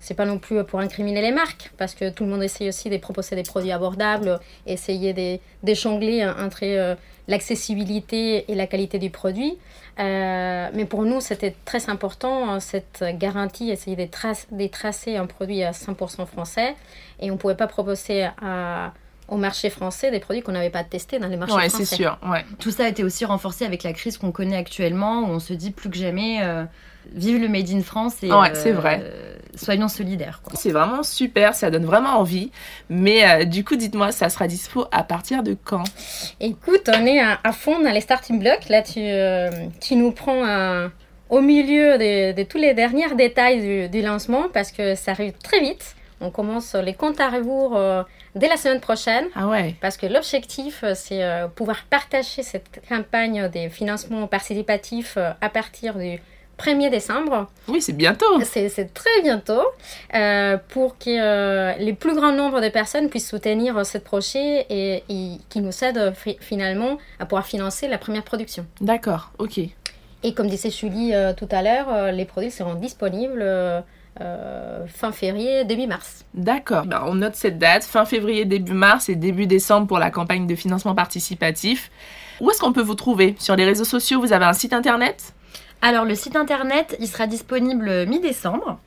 c'est 0.00 0.14
pas 0.14 0.24
non 0.24 0.38
plus 0.38 0.62
pour 0.64 0.80
incriminer 0.80 1.22
les 1.22 1.32
marques, 1.32 1.72
parce 1.76 1.94
que 1.94 2.10
tout 2.10 2.24
le 2.24 2.30
monde 2.30 2.42
essaye 2.42 2.68
aussi 2.68 2.90
de 2.90 2.96
proposer 2.96 3.36
des 3.36 3.42
produits 3.42 3.72
abordables, 3.72 4.38
essayer 4.66 5.40
d'échangler 5.62 6.26
entre 6.26 6.60
euh, 6.64 6.94
l'accessibilité 7.28 8.50
et 8.50 8.54
la 8.54 8.66
qualité 8.66 8.98
du 8.98 9.10
produit. 9.10 9.58
Euh, 9.98 10.68
mais 10.74 10.84
pour 10.84 11.04
nous, 11.04 11.20
c'était 11.20 11.54
très 11.64 11.88
important, 11.88 12.50
hein, 12.50 12.60
cette 12.60 13.04
garantie, 13.18 13.70
essayer 13.70 13.96
de, 13.96 14.68
tracer 14.68 15.16
un 15.16 15.26
produit 15.26 15.62
à 15.62 15.72
100% 15.72 16.26
français. 16.26 16.74
Et 17.20 17.30
on 17.30 17.34
ne 17.34 17.38
pouvait 17.38 17.56
pas 17.56 17.66
proposer 17.66 18.28
au 19.28 19.36
marché 19.36 19.70
français 19.70 20.10
des 20.10 20.20
produits 20.20 20.42
qu'on 20.42 20.52
n'avait 20.52 20.70
pas 20.70 20.84
testés 20.84 21.18
dans 21.18 21.28
les 21.28 21.36
marchés 21.36 21.54
ouais, 21.54 21.68
français. 21.68 21.84
c'est 21.84 21.96
sûr. 21.96 22.18
Ouais. 22.26 22.44
Tout 22.58 22.70
ça 22.70 22.84
a 22.84 22.88
été 22.88 23.02
aussi 23.04 23.24
renforcé 23.24 23.64
avec 23.64 23.82
la 23.82 23.92
crise 23.92 24.18
qu'on 24.18 24.32
connaît 24.32 24.56
actuellement, 24.56 25.22
où 25.22 25.26
on 25.26 25.40
se 25.40 25.52
dit 25.52 25.70
plus 25.70 25.90
que 25.90 25.96
jamais, 25.96 26.42
euh, 26.42 26.64
vive 27.12 27.40
le 27.40 27.48
Made 27.48 27.70
in 27.70 27.82
France. 27.82 28.22
Et, 28.22 28.32
ouais, 28.32 28.54
c'est 28.54 28.72
vrai 28.72 29.02
soyons 29.56 29.88
solidaires. 29.88 30.40
C'est 30.54 30.70
vraiment 30.70 31.02
super, 31.02 31.54
ça 31.54 31.70
donne 31.70 31.84
vraiment 31.84 32.18
envie. 32.18 32.50
Mais 32.88 33.28
euh, 33.28 33.44
du 33.44 33.64
coup, 33.64 33.76
dites-moi, 33.76 34.12
ça 34.12 34.28
sera 34.28 34.46
dispo 34.46 34.86
à 34.92 35.02
partir 35.02 35.42
de 35.42 35.56
quand? 35.64 35.84
Écoute, 36.40 36.88
on 36.94 37.06
est 37.06 37.20
à, 37.20 37.52
fond 37.52 37.80
dans 37.80 37.90
les 37.90 38.00
starting 38.00 38.38
blocks. 38.38 38.68
Là, 38.68 38.82
tu, 38.82 39.00
euh, 39.00 39.50
tu 39.80 39.96
nous 39.96 40.12
prends 40.12 40.46
euh, 40.46 40.88
au 41.30 41.40
milieu 41.40 41.98
de, 41.98 42.42
tous 42.44 42.58
les 42.58 42.74
derniers 42.74 43.12
détails 43.14 43.88
du, 43.88 44.02
lancement 44.02 44.44
parce 44.52 44.70
que 44.70 44.94
ça 44.94 45.12
arrive 45.12 45.32
très 45.42 45.60
vite. 45.60 45.96
On 46.20 46.30
commence 46.30 46.74
les 46.74 46.94
comptes 46.94 47.20
à 47.20 47.28
rebours 47.28 47.78
dès 48.36 48.48
la 48.48 48.56
semaine 48.56 48.80
prochaine. 48.80 49.26
Ah 49.34 49.48
ouais. 49.48 49.74
Parce 49.80 49.96
que 49.96 50.06
l'objectif, 50.06 50.84
c'est 50.94 51.24
pouvoir 51.56 51.84
partager 51.90 52.42
cette 52.42 52.80
campagne 52.88 53.48
des 53.48 53.68
financements 53.68 54.26
participatifs 54.28 55.18
à 55.40 55.48
partir 55.48 55.98
du 55.98 56.20
1er 56.58 56.90
décembre. 56.90 57.48
Oui, 57.68 57.82
c'est 57.82 57.92
bientôt. 57.92 58.40
C'est 58.42 58.94
très 58.94 59.22
bientôt. 59.22 59.62
Euh, 60.14 60.56
pour 60.68 60.98
que 60.98 61.10
euh, 61.10 61.74
les 61.78 61.92
plus 61.92 62.14
grand 62.14 62.32
nombre 62.32 62.60
de 62.60 62.68
personnes 62.68 63.08
puissent 63.08 63.28
soutenir 63.28 63.84
cette 63.84 64.04
projet 64.04 64.66
et, 64.70 65.02
qui 65.48 65.60
nous 65.60 65.84
aide 65.84 66.14
finalement 66.40 66.98
à 67.18 67.26
pouvoir 67.26 67.46
financer 67.46 67.88
la 67.88 67.98
première 67.98 68.24
production. 68.24 68.66
D'accord, 68.80 69.32
ok. 69.38 69.60
Et 70.22 70.34
comme 70.34 70.48
disait 70.48 70.70
Julie 70.70 71.14
euh, 71.14 71.32
tout 71.34 71.48
à 71.50 71.62
l'heure, 71.62 72.12
les 72.12 72.24
produits 72.24 72.50
seront 72.50 72.74
disponibles 72.74 73.44
fin 74.18 75.12
février, 75.12 75.64
début 75.64 75.86
mars. 75.86 76.24
D'accord. 76.34 76.86
Ben, 76.86 77.02
on 77.06 77.14
note 77.14 77.34
cette 77.34 77.58
date, 77.58 77.84
fin 77.84 78.04
février, 78.04 78.44
début 78.44 78.72
mars 78.72 79.08
et 79.08 79.14
début 79.14 79.46
décembre 79.46 79.86
pour 79.86 79.98
la 79.98 80.10
campagne 80.10 80.46
de 80.46 80.54
financement 80.54 80.94
participatif. 80.94 81.90
Où 82.40 82.50
est-ce 82.50 82.60
qu'on 82.60 82.72
peut 82.72 82.82
vous 82.82 82.94
trouver? 82.94 83.34
Sur 83.38 83.56
les 83.56 83.64
réseaux 83.64 83.84
sociaux, 83.84 84.20
vous 84.20 84.32
avez 84.32 84.44
un 84.44 84.52
site 84.52 84.72
internet? 84.72 85.34
Alors 85.82 86.04
le 86.04 86.14
site 86.14 86.36
internet, 86.36 86.96
il 87.00 87.06
sera 87.06 87.26
disponible 87.26 88.06
mi-décembre. 88.06 88.78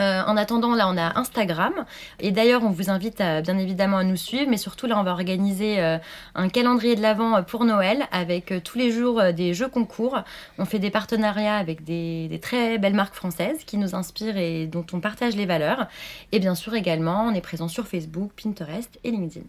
Euh, 0.00 0.22
en 0.26 0.36
attendant, 0.36 0.74
là, 0.74 0.88
on 0.88 0.96
a 0.96 1.18
Instagram. 1.18 1.72
Et 2.20 2.30
d'ailleurs, 2.30 2.62
on 2.62 2.70
vous 2.70 2.90
invite 2.90 3.18
bien 3.18 3.58
évidemment 3.58 3.98
à 3.98 4.04
nous 4.04 4.16
suivre. 4.16 4.48
Mais 4.48 4.56
surtout, 4.56 4.86
là, 4.86 4.98
on 4.98 5.02
va 5.02 5.12
organiser 5.12 5.80
euh, 5.80 5.98
un 6.34 6.48
calendrier 6.48 6.96
de 6.96 7.02
l'Avent 7.02 7.42
pour 7.42 7.64
Noël 7.64 8.06
avec 8.10 8.52
euh, 8.52 8.60
tous 8.60 8.78
les 8.78 8.90
jours 8.90 9.22
des 9.32 9.54
jeux 9.54 9.68
concours. 9.68 10.18
On 10.58 10.64
fait 10.64 10.78
des 10.78 10.90
partenariats 10.90 11.56
avec 11.56 11.84
des, 11.84 12.38
très 12.42 12.78
belles 12.78 12.94
marques 12.94 13.14
françaises 13.14 13.64
qui 13.64 13.76
nous 13.76 13.94
inspirent 13.94 14.36
et 14.36 14.66
dont 14.66 14.86
on 14.92 15.00
partage 15.00 15.36
les 15.36 15.46
valeurs. 15.46 15.86
Et 16.32 16.38
bien 16.38 16.54
sûr, 16.54 16.74
également, 16.74 17.26
on 17.26 17.34
est 17.34 17.40
présent 17.40 17.68
sur 17.68 17.86
Facebook, 17.86 18.30
Pinterest 18.42 18.98
et 19.04 19.10
LinkedIn. 19.10 19.46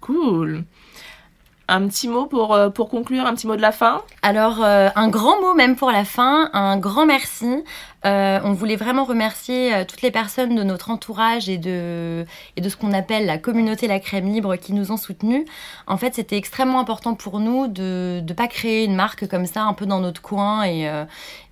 Cool. 0.00 0.64
Un 1.72 1.86
petit 1.86 2.08
mot 2.08 2.26
pour, 2.26 2.52
euh, 2.52 2.68
pour 2.68 2.88
conclure, 2.88 3.26
un 3.26 3.34
petit 3.34 3.46
mot 3.46 3.54
de 3.54 3.62
la 3.62 3.70
fin? 3.70 4.02
Alors, 4.22 4.64
euh, 4.64 4.88
un 4.96 5.08
grand 5.08 5.40
mot 5.40 5.54
même 5.54 5.76
pour 5.76 5.92
la 5.92 6.04
fin, 6.04 6.50
un 6.52 6.76
grand 6.78 7.06
merci. 7.06 7.62
Euh, 8.06 8.40
on 8.44 8.52
voulait 8.52 8.76
vraiment 8.76 9.04
remercier 9.04 9.84
toutes 9.86 10.02
les 10.02 10.10
personnes 10.10 10.54
de 10.54 10.62
notre 10.62 10.90
entourage 10.90 11.48
et 11.48 11.58
de, 11.58 12.24
ce 12.56 12.76
qu'on 12.76 12.92
appelle 12.92 13.26
la 13.26 13.38
communauté 13.38 13.88
La 13.88 14.00
Crème 14.00 14.32
Libre 14.32 14.56
qui 14.56 14.72
nous 14.72 14.92
ont 14.92 14.96
soutenus. 14.96 15.44
En 15.86 15.96
fait, 15.96 16.14
c'était 16.14 16.36
extrêmement 16.36 16.80
important 16.80 17.14
pour 17.14 17.40
nous 17.40 17.66
de 17.68 18.22
ne 18.26 18.32
pas 18.32 18.48
créer 18.48 18.84
une 18.84 18.94
marque 18.94 19.28
comme 19.28 19.46
ça, 19.46 19.62
un 19.62 19.74
peu 19.74 19.86
dans 19.86 20.00
notre 20.00 20.22
coin 20.22 20.64
et, 20.64 20.88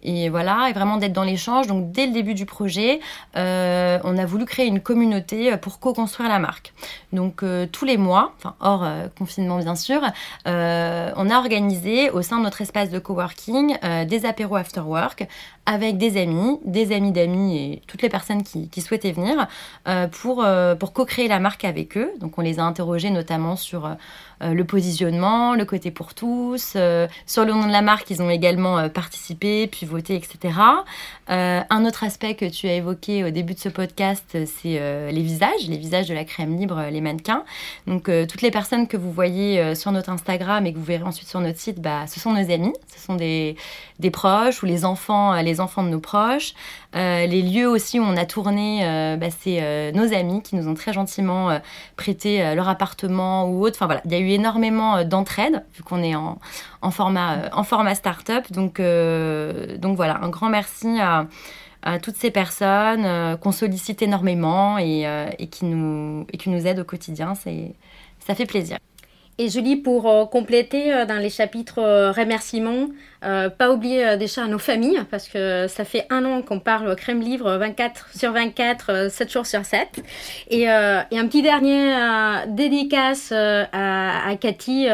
et 0.03 0.29
voilà, 0.29 0.69
et 0.71 0.73
vraiment 0.73 0.97
d'être 0.97 1.13
dans 1.13 1.25
l'échange. 1.25 1.67
Donc 1.67 1.91
dès 1.91 2.07
le 2.07 2.13
début 2.13 2.35
du 2.35 2.47
projet, 2.47 3.01
euh, 3.37 3.99
on 4.05 4.17
a 4.17 4.27
voulu 4.27 4.45
créer 4.45 4.67
une 4.67 4.81
communauté 4.81 5.57
pour 5.57 5.81
co-construire 5.81 6.29
la 6.29 6.39
marque. 6.39 6.73
Donc 7.13 7.43
euh, 7.43 7.67
tous 7.71 7.85
les 7.85 7.97
mois, 7.97 8.35
hors 8.61 8.85
euh, 8.85 9.09
confinement 9.19 9.59
bien 9.59 9.75
sûr, 9.75 10.01
on 10.47 11.31
a 11.31 11.39
organisé 11.39 12.11
au 12.11 12.23
sein 12.23 12.39
de 12.39 12.45
notre 12.45 12.61
espace 12.61 12.91
de 12.91 12.99
coworking 12.99 13.77
des 14.07 14.25
apéros 14.25 14.57
after 14.57 14.81
work 14.81 15.27
avec 15.67 15.99
des 15.99 16.21
amis, 16.21 16.38
des 16.65 16.95
amis 16.95 17.13
d'amis 17.13 17.59
et 17.59 17.83
toutes 17.87 18.03
les 18.03 18.09
personnes 18.09 18.43
qui, 18.43 18.81
souhaitaient 18.81 19.13
venir 19.13 19.49
pour, 20.13 20.47
pour 20.79 20.93
co-créer 20.93 21.29
la 21.29 21.41
marque 21.41 21.65
avec 21.65 21.97
eux. 21.97 22.11
Donc 22.21 22.39
on 22.39 22.43
les 22.43 22.59
a 22.59 22.63
interrogés 22.63 23.11
notamment 23.11 23.57
sur 23.57 23.97
euh, 24.43 24.55
le 24.55 24.65
positionnement, 24.65 25.55
le 25.55 25.65
côté 25.65 25.91
pour 25.91 26.15
tous. 26.15 26.75
Euh, 26.77 27.09
sur 27.27 27.45
le 27.45 27.53
nom 27.53 27.67
de 27.67 27.73
la 27.73 27.83
marque, 27.83 28.09
ils 28.11 28.23
ont 28.23 28.31
également 28.31 28.79
euh, 28.79 28.89
participé, 28.89 29.67
puis 29.67 29.85
voté, 29.85 30.15
etc. 30.15 30.55
un 31.29 31.85
autre 31.85 32.05
aspect 32.05 32.35
que 32.35 32.45
tu 32.45 32.69
as 32.69 32.75
évoqué 32.75 33.25
au 33.25 33.31
début 33.31 33.55
de 33.55 33.59
ce 33.59 33.69
podcast, 33.69 34.25
c'est 34.47 35.11
les 35.13 35.23
visages, 35.23 35.69
les 35.69 35.77
visages 35.77 36.09
de 36.09 36.15
la 36.15 36.25
crème 36.25 36.57
libre, 36.57 36.83
les 36.91 37.01
mannequins. 37.01 37.45
Donc 37.87 38.05
toutes 38.05 38.43
les 38.43 38.51
personnes 38.51 38.87
que 38.89 38.97
vous 38.97 39.13
voyez 39.13 39.75
sur 39.75 39.93
notre 39.93 40.11
Instagram 40.11 40.67
et 40.67 40.73
que 40.73 40.79
vous 40.79 40.85
verrez 40.85 41.05
ensuite 41.05 41.29
sur 41.29 41.41
notre 41.41 41.59
site, 41.59 41.81
bah, 41.81 42.07
ce 42.07 42.19
sont 42.19 42.33
nos 42.33 42.51
amis, 42.51 42.73
ce 42.95 43.05
sont 43.05 43.15
des, 43.15 43.57
des 43.99 44.11
proches 44.11 44.63
ou 44.63 44.67
les 44.67 44.85
enfants, 44.85 45.35
les 45.43 45.61
enfants 45.61 45.83
de 45.83 45.91
nos 45.91 46.01
proches. 46.01 46.28
Les 46.95 47.43
lieux 47.43 47.69
aussi 47.69 47.99
où 48.01 48.03
on 48.03 48.17
a 48.17 48.25
tourné, 48.25 49.17
bah, 49.21 49.29
c'est 49.31 49.93
nos 49.93 50.13
amis 50.13 50.43
qui 50.43 50.57
nous 50.57 50.69
ont 50.69 50.75
très 50.75 50.93
gentiment 50.93 51.59
prêté 51.97 52.55
leur 52.55 52.69
appartement 52.69 53.49
ou 53.49 53.65
autre. 53.65 53.77
Enfin 53.77 53.87
voilà, 53.87 54.03
il 54.05 54.13
y 54.13 54.15
a 54.15 54.19
eu 54.19 54.31
énormément 54.31 54.97
euh, 54.97 55.05
d'entraide, 55.05 55.65
vu 55.75 55.83
qu'on 55.83 56.03
est 56.03 56.15
en, 56.15 56.39
format, 56.91 57.35
euh, 57.35 57.49
en 57.53 57.65
format 57.65 57.95
start-up. 57.95 58.51
Donc, 58.51 58.81
euh, 58.81 59.77
voilà, 59.83 60.19
un 60.23 60.29
grand 60.29 60.49
merci 60.49 60.99
à, 61.01 61.27
toutes 62.03 62.17
ces 62.17 62.31
personnes 62.31 63.39
qu'on 63.39 63.53
sollicite 63.53 64.03
énormément 64.03 64.77
et 64.79 65.49
qui 65.51 65.65
nous 65.65 66.27
aident 66.67 66.81
au 66.81 66.85
quotidien. 66.85 67.35
Ça 67.35 68.35
fait 68.35 68.47
plaisir. 68.47 68.79
Et 69.41 69.49
Julie, 69.51 69.77
pour 69.77 70.11
euh, 70.11 70.25
compléter 70.25 70.93
euh, 70.93 71.07
dans 71.07 71.19
les 71.19 71.31
chapitres 71.31 71.79
euh, 71.79 72.11
remerciements, 72.11 72.89
pas 73.21 73.73
oublier 73.73 74.17
déjà 74.17 74.47
nos 74.47 74.61
familles, 74.61 75.01
parce 75.11 75.29
que 75.29 75.67
ça 75.67 75.85
fait 75.85 76.07
un 76.09 76.25
an 76.25 76.41
qu'on 76.41 76.61
parle 76.61 76.95
crème 76.95 77.21
livre 77.21 77.57
24 77.57 78.17
sur 78.17 78.31
24, 78.31 79.11
7 79.11 79.33
jours 79.33 79.45
sur 79.45 79.65
7. 79.65 80.05
Et, 80.51 80.69
un 80.69 81.05
petit 81.27 81.43
dernier 81.43 81.97
dédicace 82.47 83.33
à, 83.33 84.29
à, 84.29 84.37
Cathy, 84.37 84.87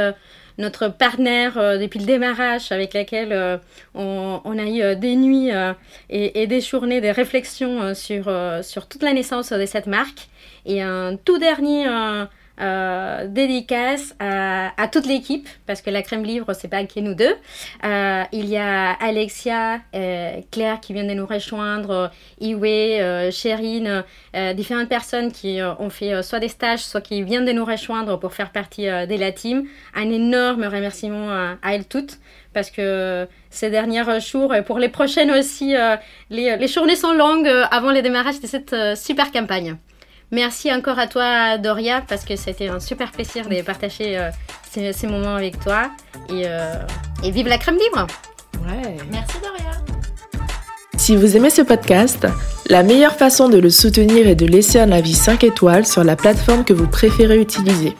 notre 0.56 0.88
partenaire 0.88 1.78
depuis 1.78 2.00
le 2.00 2.06
démarrage, 2.06 2.72
avec 2.72 2.94
laquelle 2.94 3.60
on, 3.94 4.40
on, 4.42 4.58
a 4.58 4.64
eu 4.64 4.96
des 4.96 5.16
nuits 5.16 5.50
et, 6.08 6.42
et, 6.42 6.46
des 6.46 6.62
journées, 6.62 7.02
des 7.02 7.12
réflexions 7.12 7.92
sur, 7.92 8.32
sur 8.62 8.88
toute 8.88 9.02
la 9.02 9.12
naissance 9.12 9.52
de 9.52 9.66
cette 9.66 9.86
marque. 9.86 10.28
Et 10.64 10.80
un 10.80 11.16
tout 11.22 11.36
dernier 11.36 11.86
euh, 12.60 13.26
dédicace 13.26 14.14
à, 14.20 14.70
toute 14.92 15.06
l'équipe 15.06 15.48
parce 15.66 15.82
que 15.82 15.90
la 15.90 16.02
crème 16.02 16.22
livre 16.22 16.52
c'est 16.52 16.68
pas 16.68 16.84
que 16.84 17.00
nous 17.00 17.14
deux. 17.14 17.34
Euh, 17.84 18.22
il 18.30 18.46
y 18.46 18.56
a 18.56 18.92
Alexia 18.92 19.80
euh, 19.94 20.40
Claire 20.52 20.78
qui 20.78 20.92
vient 20.92 21.04
de 21.04 21.14
nous 21.14 21.26
rejoindre 21.26 22.12
Iwe 22.40 23.30
Chérine 23.32 24.04
différentes 24.54 24.88
personnes 24.88 25.32
qui 25.32 25.58
ont 25.62 25.90
fait 25.90 26.22
soit 26.22 26.38
des 26.38 26.48
stages 26.48 26.84
soit 26.84 27.00
qui 27.00 27.22
viennent 27.24 27.44
de 27.44 27.52
nous 27.52 27.64
rejoindre 27.64 28.18
pour 28.20 28.34
faire 28.34 28.52
partie 28.52 28.84
de 28.84 29.18
la 29.18 29.32
team. 29.32 29.64
Un 29.94 30.10
énorme 30.10 30.64
remerciement 30.64 31.30
à, 31.30 31.56
elles 31.72 31.86
toutes 31.86 32.18
parce 32.52 32.70
que 32.70 33.26
ces 33.50 33.70
derniers 33.70 34.04
jours 34.20 34.54
et 34.54 34.62
pour 34.62 34.78
les 34.78 34.88
prochaines 34.88 35.32
aussi 35.32 35.74
les, 36.30 36.56
les 36.56 36.68
journées 36.68 36.96
sont 36.96 37.14
longues 37.14 37.50
avant 37.72 37.90
le 37.90 38.00
démarrage 38.00 38.40
de 38.40 38.46
cette 38.46 38.76
super 38.96 39.32
campagne 39.32 39.76
Merci 40.30 40.72
encore 40.72 40.98
à 40.98 41.06
toi, 41.06 41.58
Doria, 41.58 42.02
parce 42.06 42.24
que 42.24 42.36
c'était 42.36 42.68
un 42.68 42.80
super 42.80 43.12
plaisir 43.12 43.48
de 43.48 43.62
partager 43.62 44.18
euh, 44.18 44.30
ces, 44.70 45.06
moments 45.06 45.36
avec 45.36 45.60
toi. 45.60 45.90
Euh, 46.30 46.74
et, 47.22 47.30
vive 47.30 47.48
la 47.48 47.58
crème 47.58 47.76
libre 47.76 48.06
Ouais. 48.66 48.96
Merci, 49.10 49.36
Doria. 49.42 49.72
Si 50.96 51.16
vous 51.16 51.36
aimez 51.36 51.50
ce 51.50 51.62
podcast, 51.62 52.26
la 52.68 52.82
meilleure 52.82 53.14
façon 53.14 53.48
de 53.48 53.58
le 53.58 53.68
soutenir 53.70 54.26
est 54.26 54.34
de 54.34 54.46
laisser 54.46 54.80
un 54.80 54.90
avis 54.90 55.14
5 55.14 55.44
étoiles 55.44 55.86
sur 55.86 56.02
la 56.02 56.16
plateforme 56.16 56.64
que 56.64 56.72
vous 56.72 56.88
préférez 56.88 57.38
utiliser. 57.38 57.94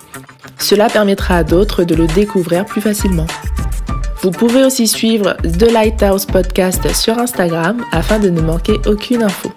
Cela 0.58 0.88
permettra 0.88 1.36
à 1.36 1.44
d'autres 1.44 1.84
de 1.84 1.94
le 1.94 2.06
découvrir 2.06 2.64
plus 2.64 2.80
facilement. 2.80 3.26
Vous 4.22 4.30
pouvez 4.30 4.64
aussi 4.64 4.88
suivre 4.88 5.36
The 5.42 5.70
Lighthouse 5.70 6.24
Podcast 6.24 6.94
sur 6.94 7.18
Instagram 7.18 7.84
afin 7.92 8.18
de 8.18 8.30
ne 8.30 8.40
manquer 8.40 8.80
aucune 8.86 9.22
info. 9.22 9.52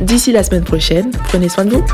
D'ici 0.00 0.32
la 0.32 0.42
semaine 0.42 0.64
prochaine, 0.64 1.10
prenez 1.28 1.48
soin 1.48 1.64
de 1.64 1.70
vous. 1.70 1.84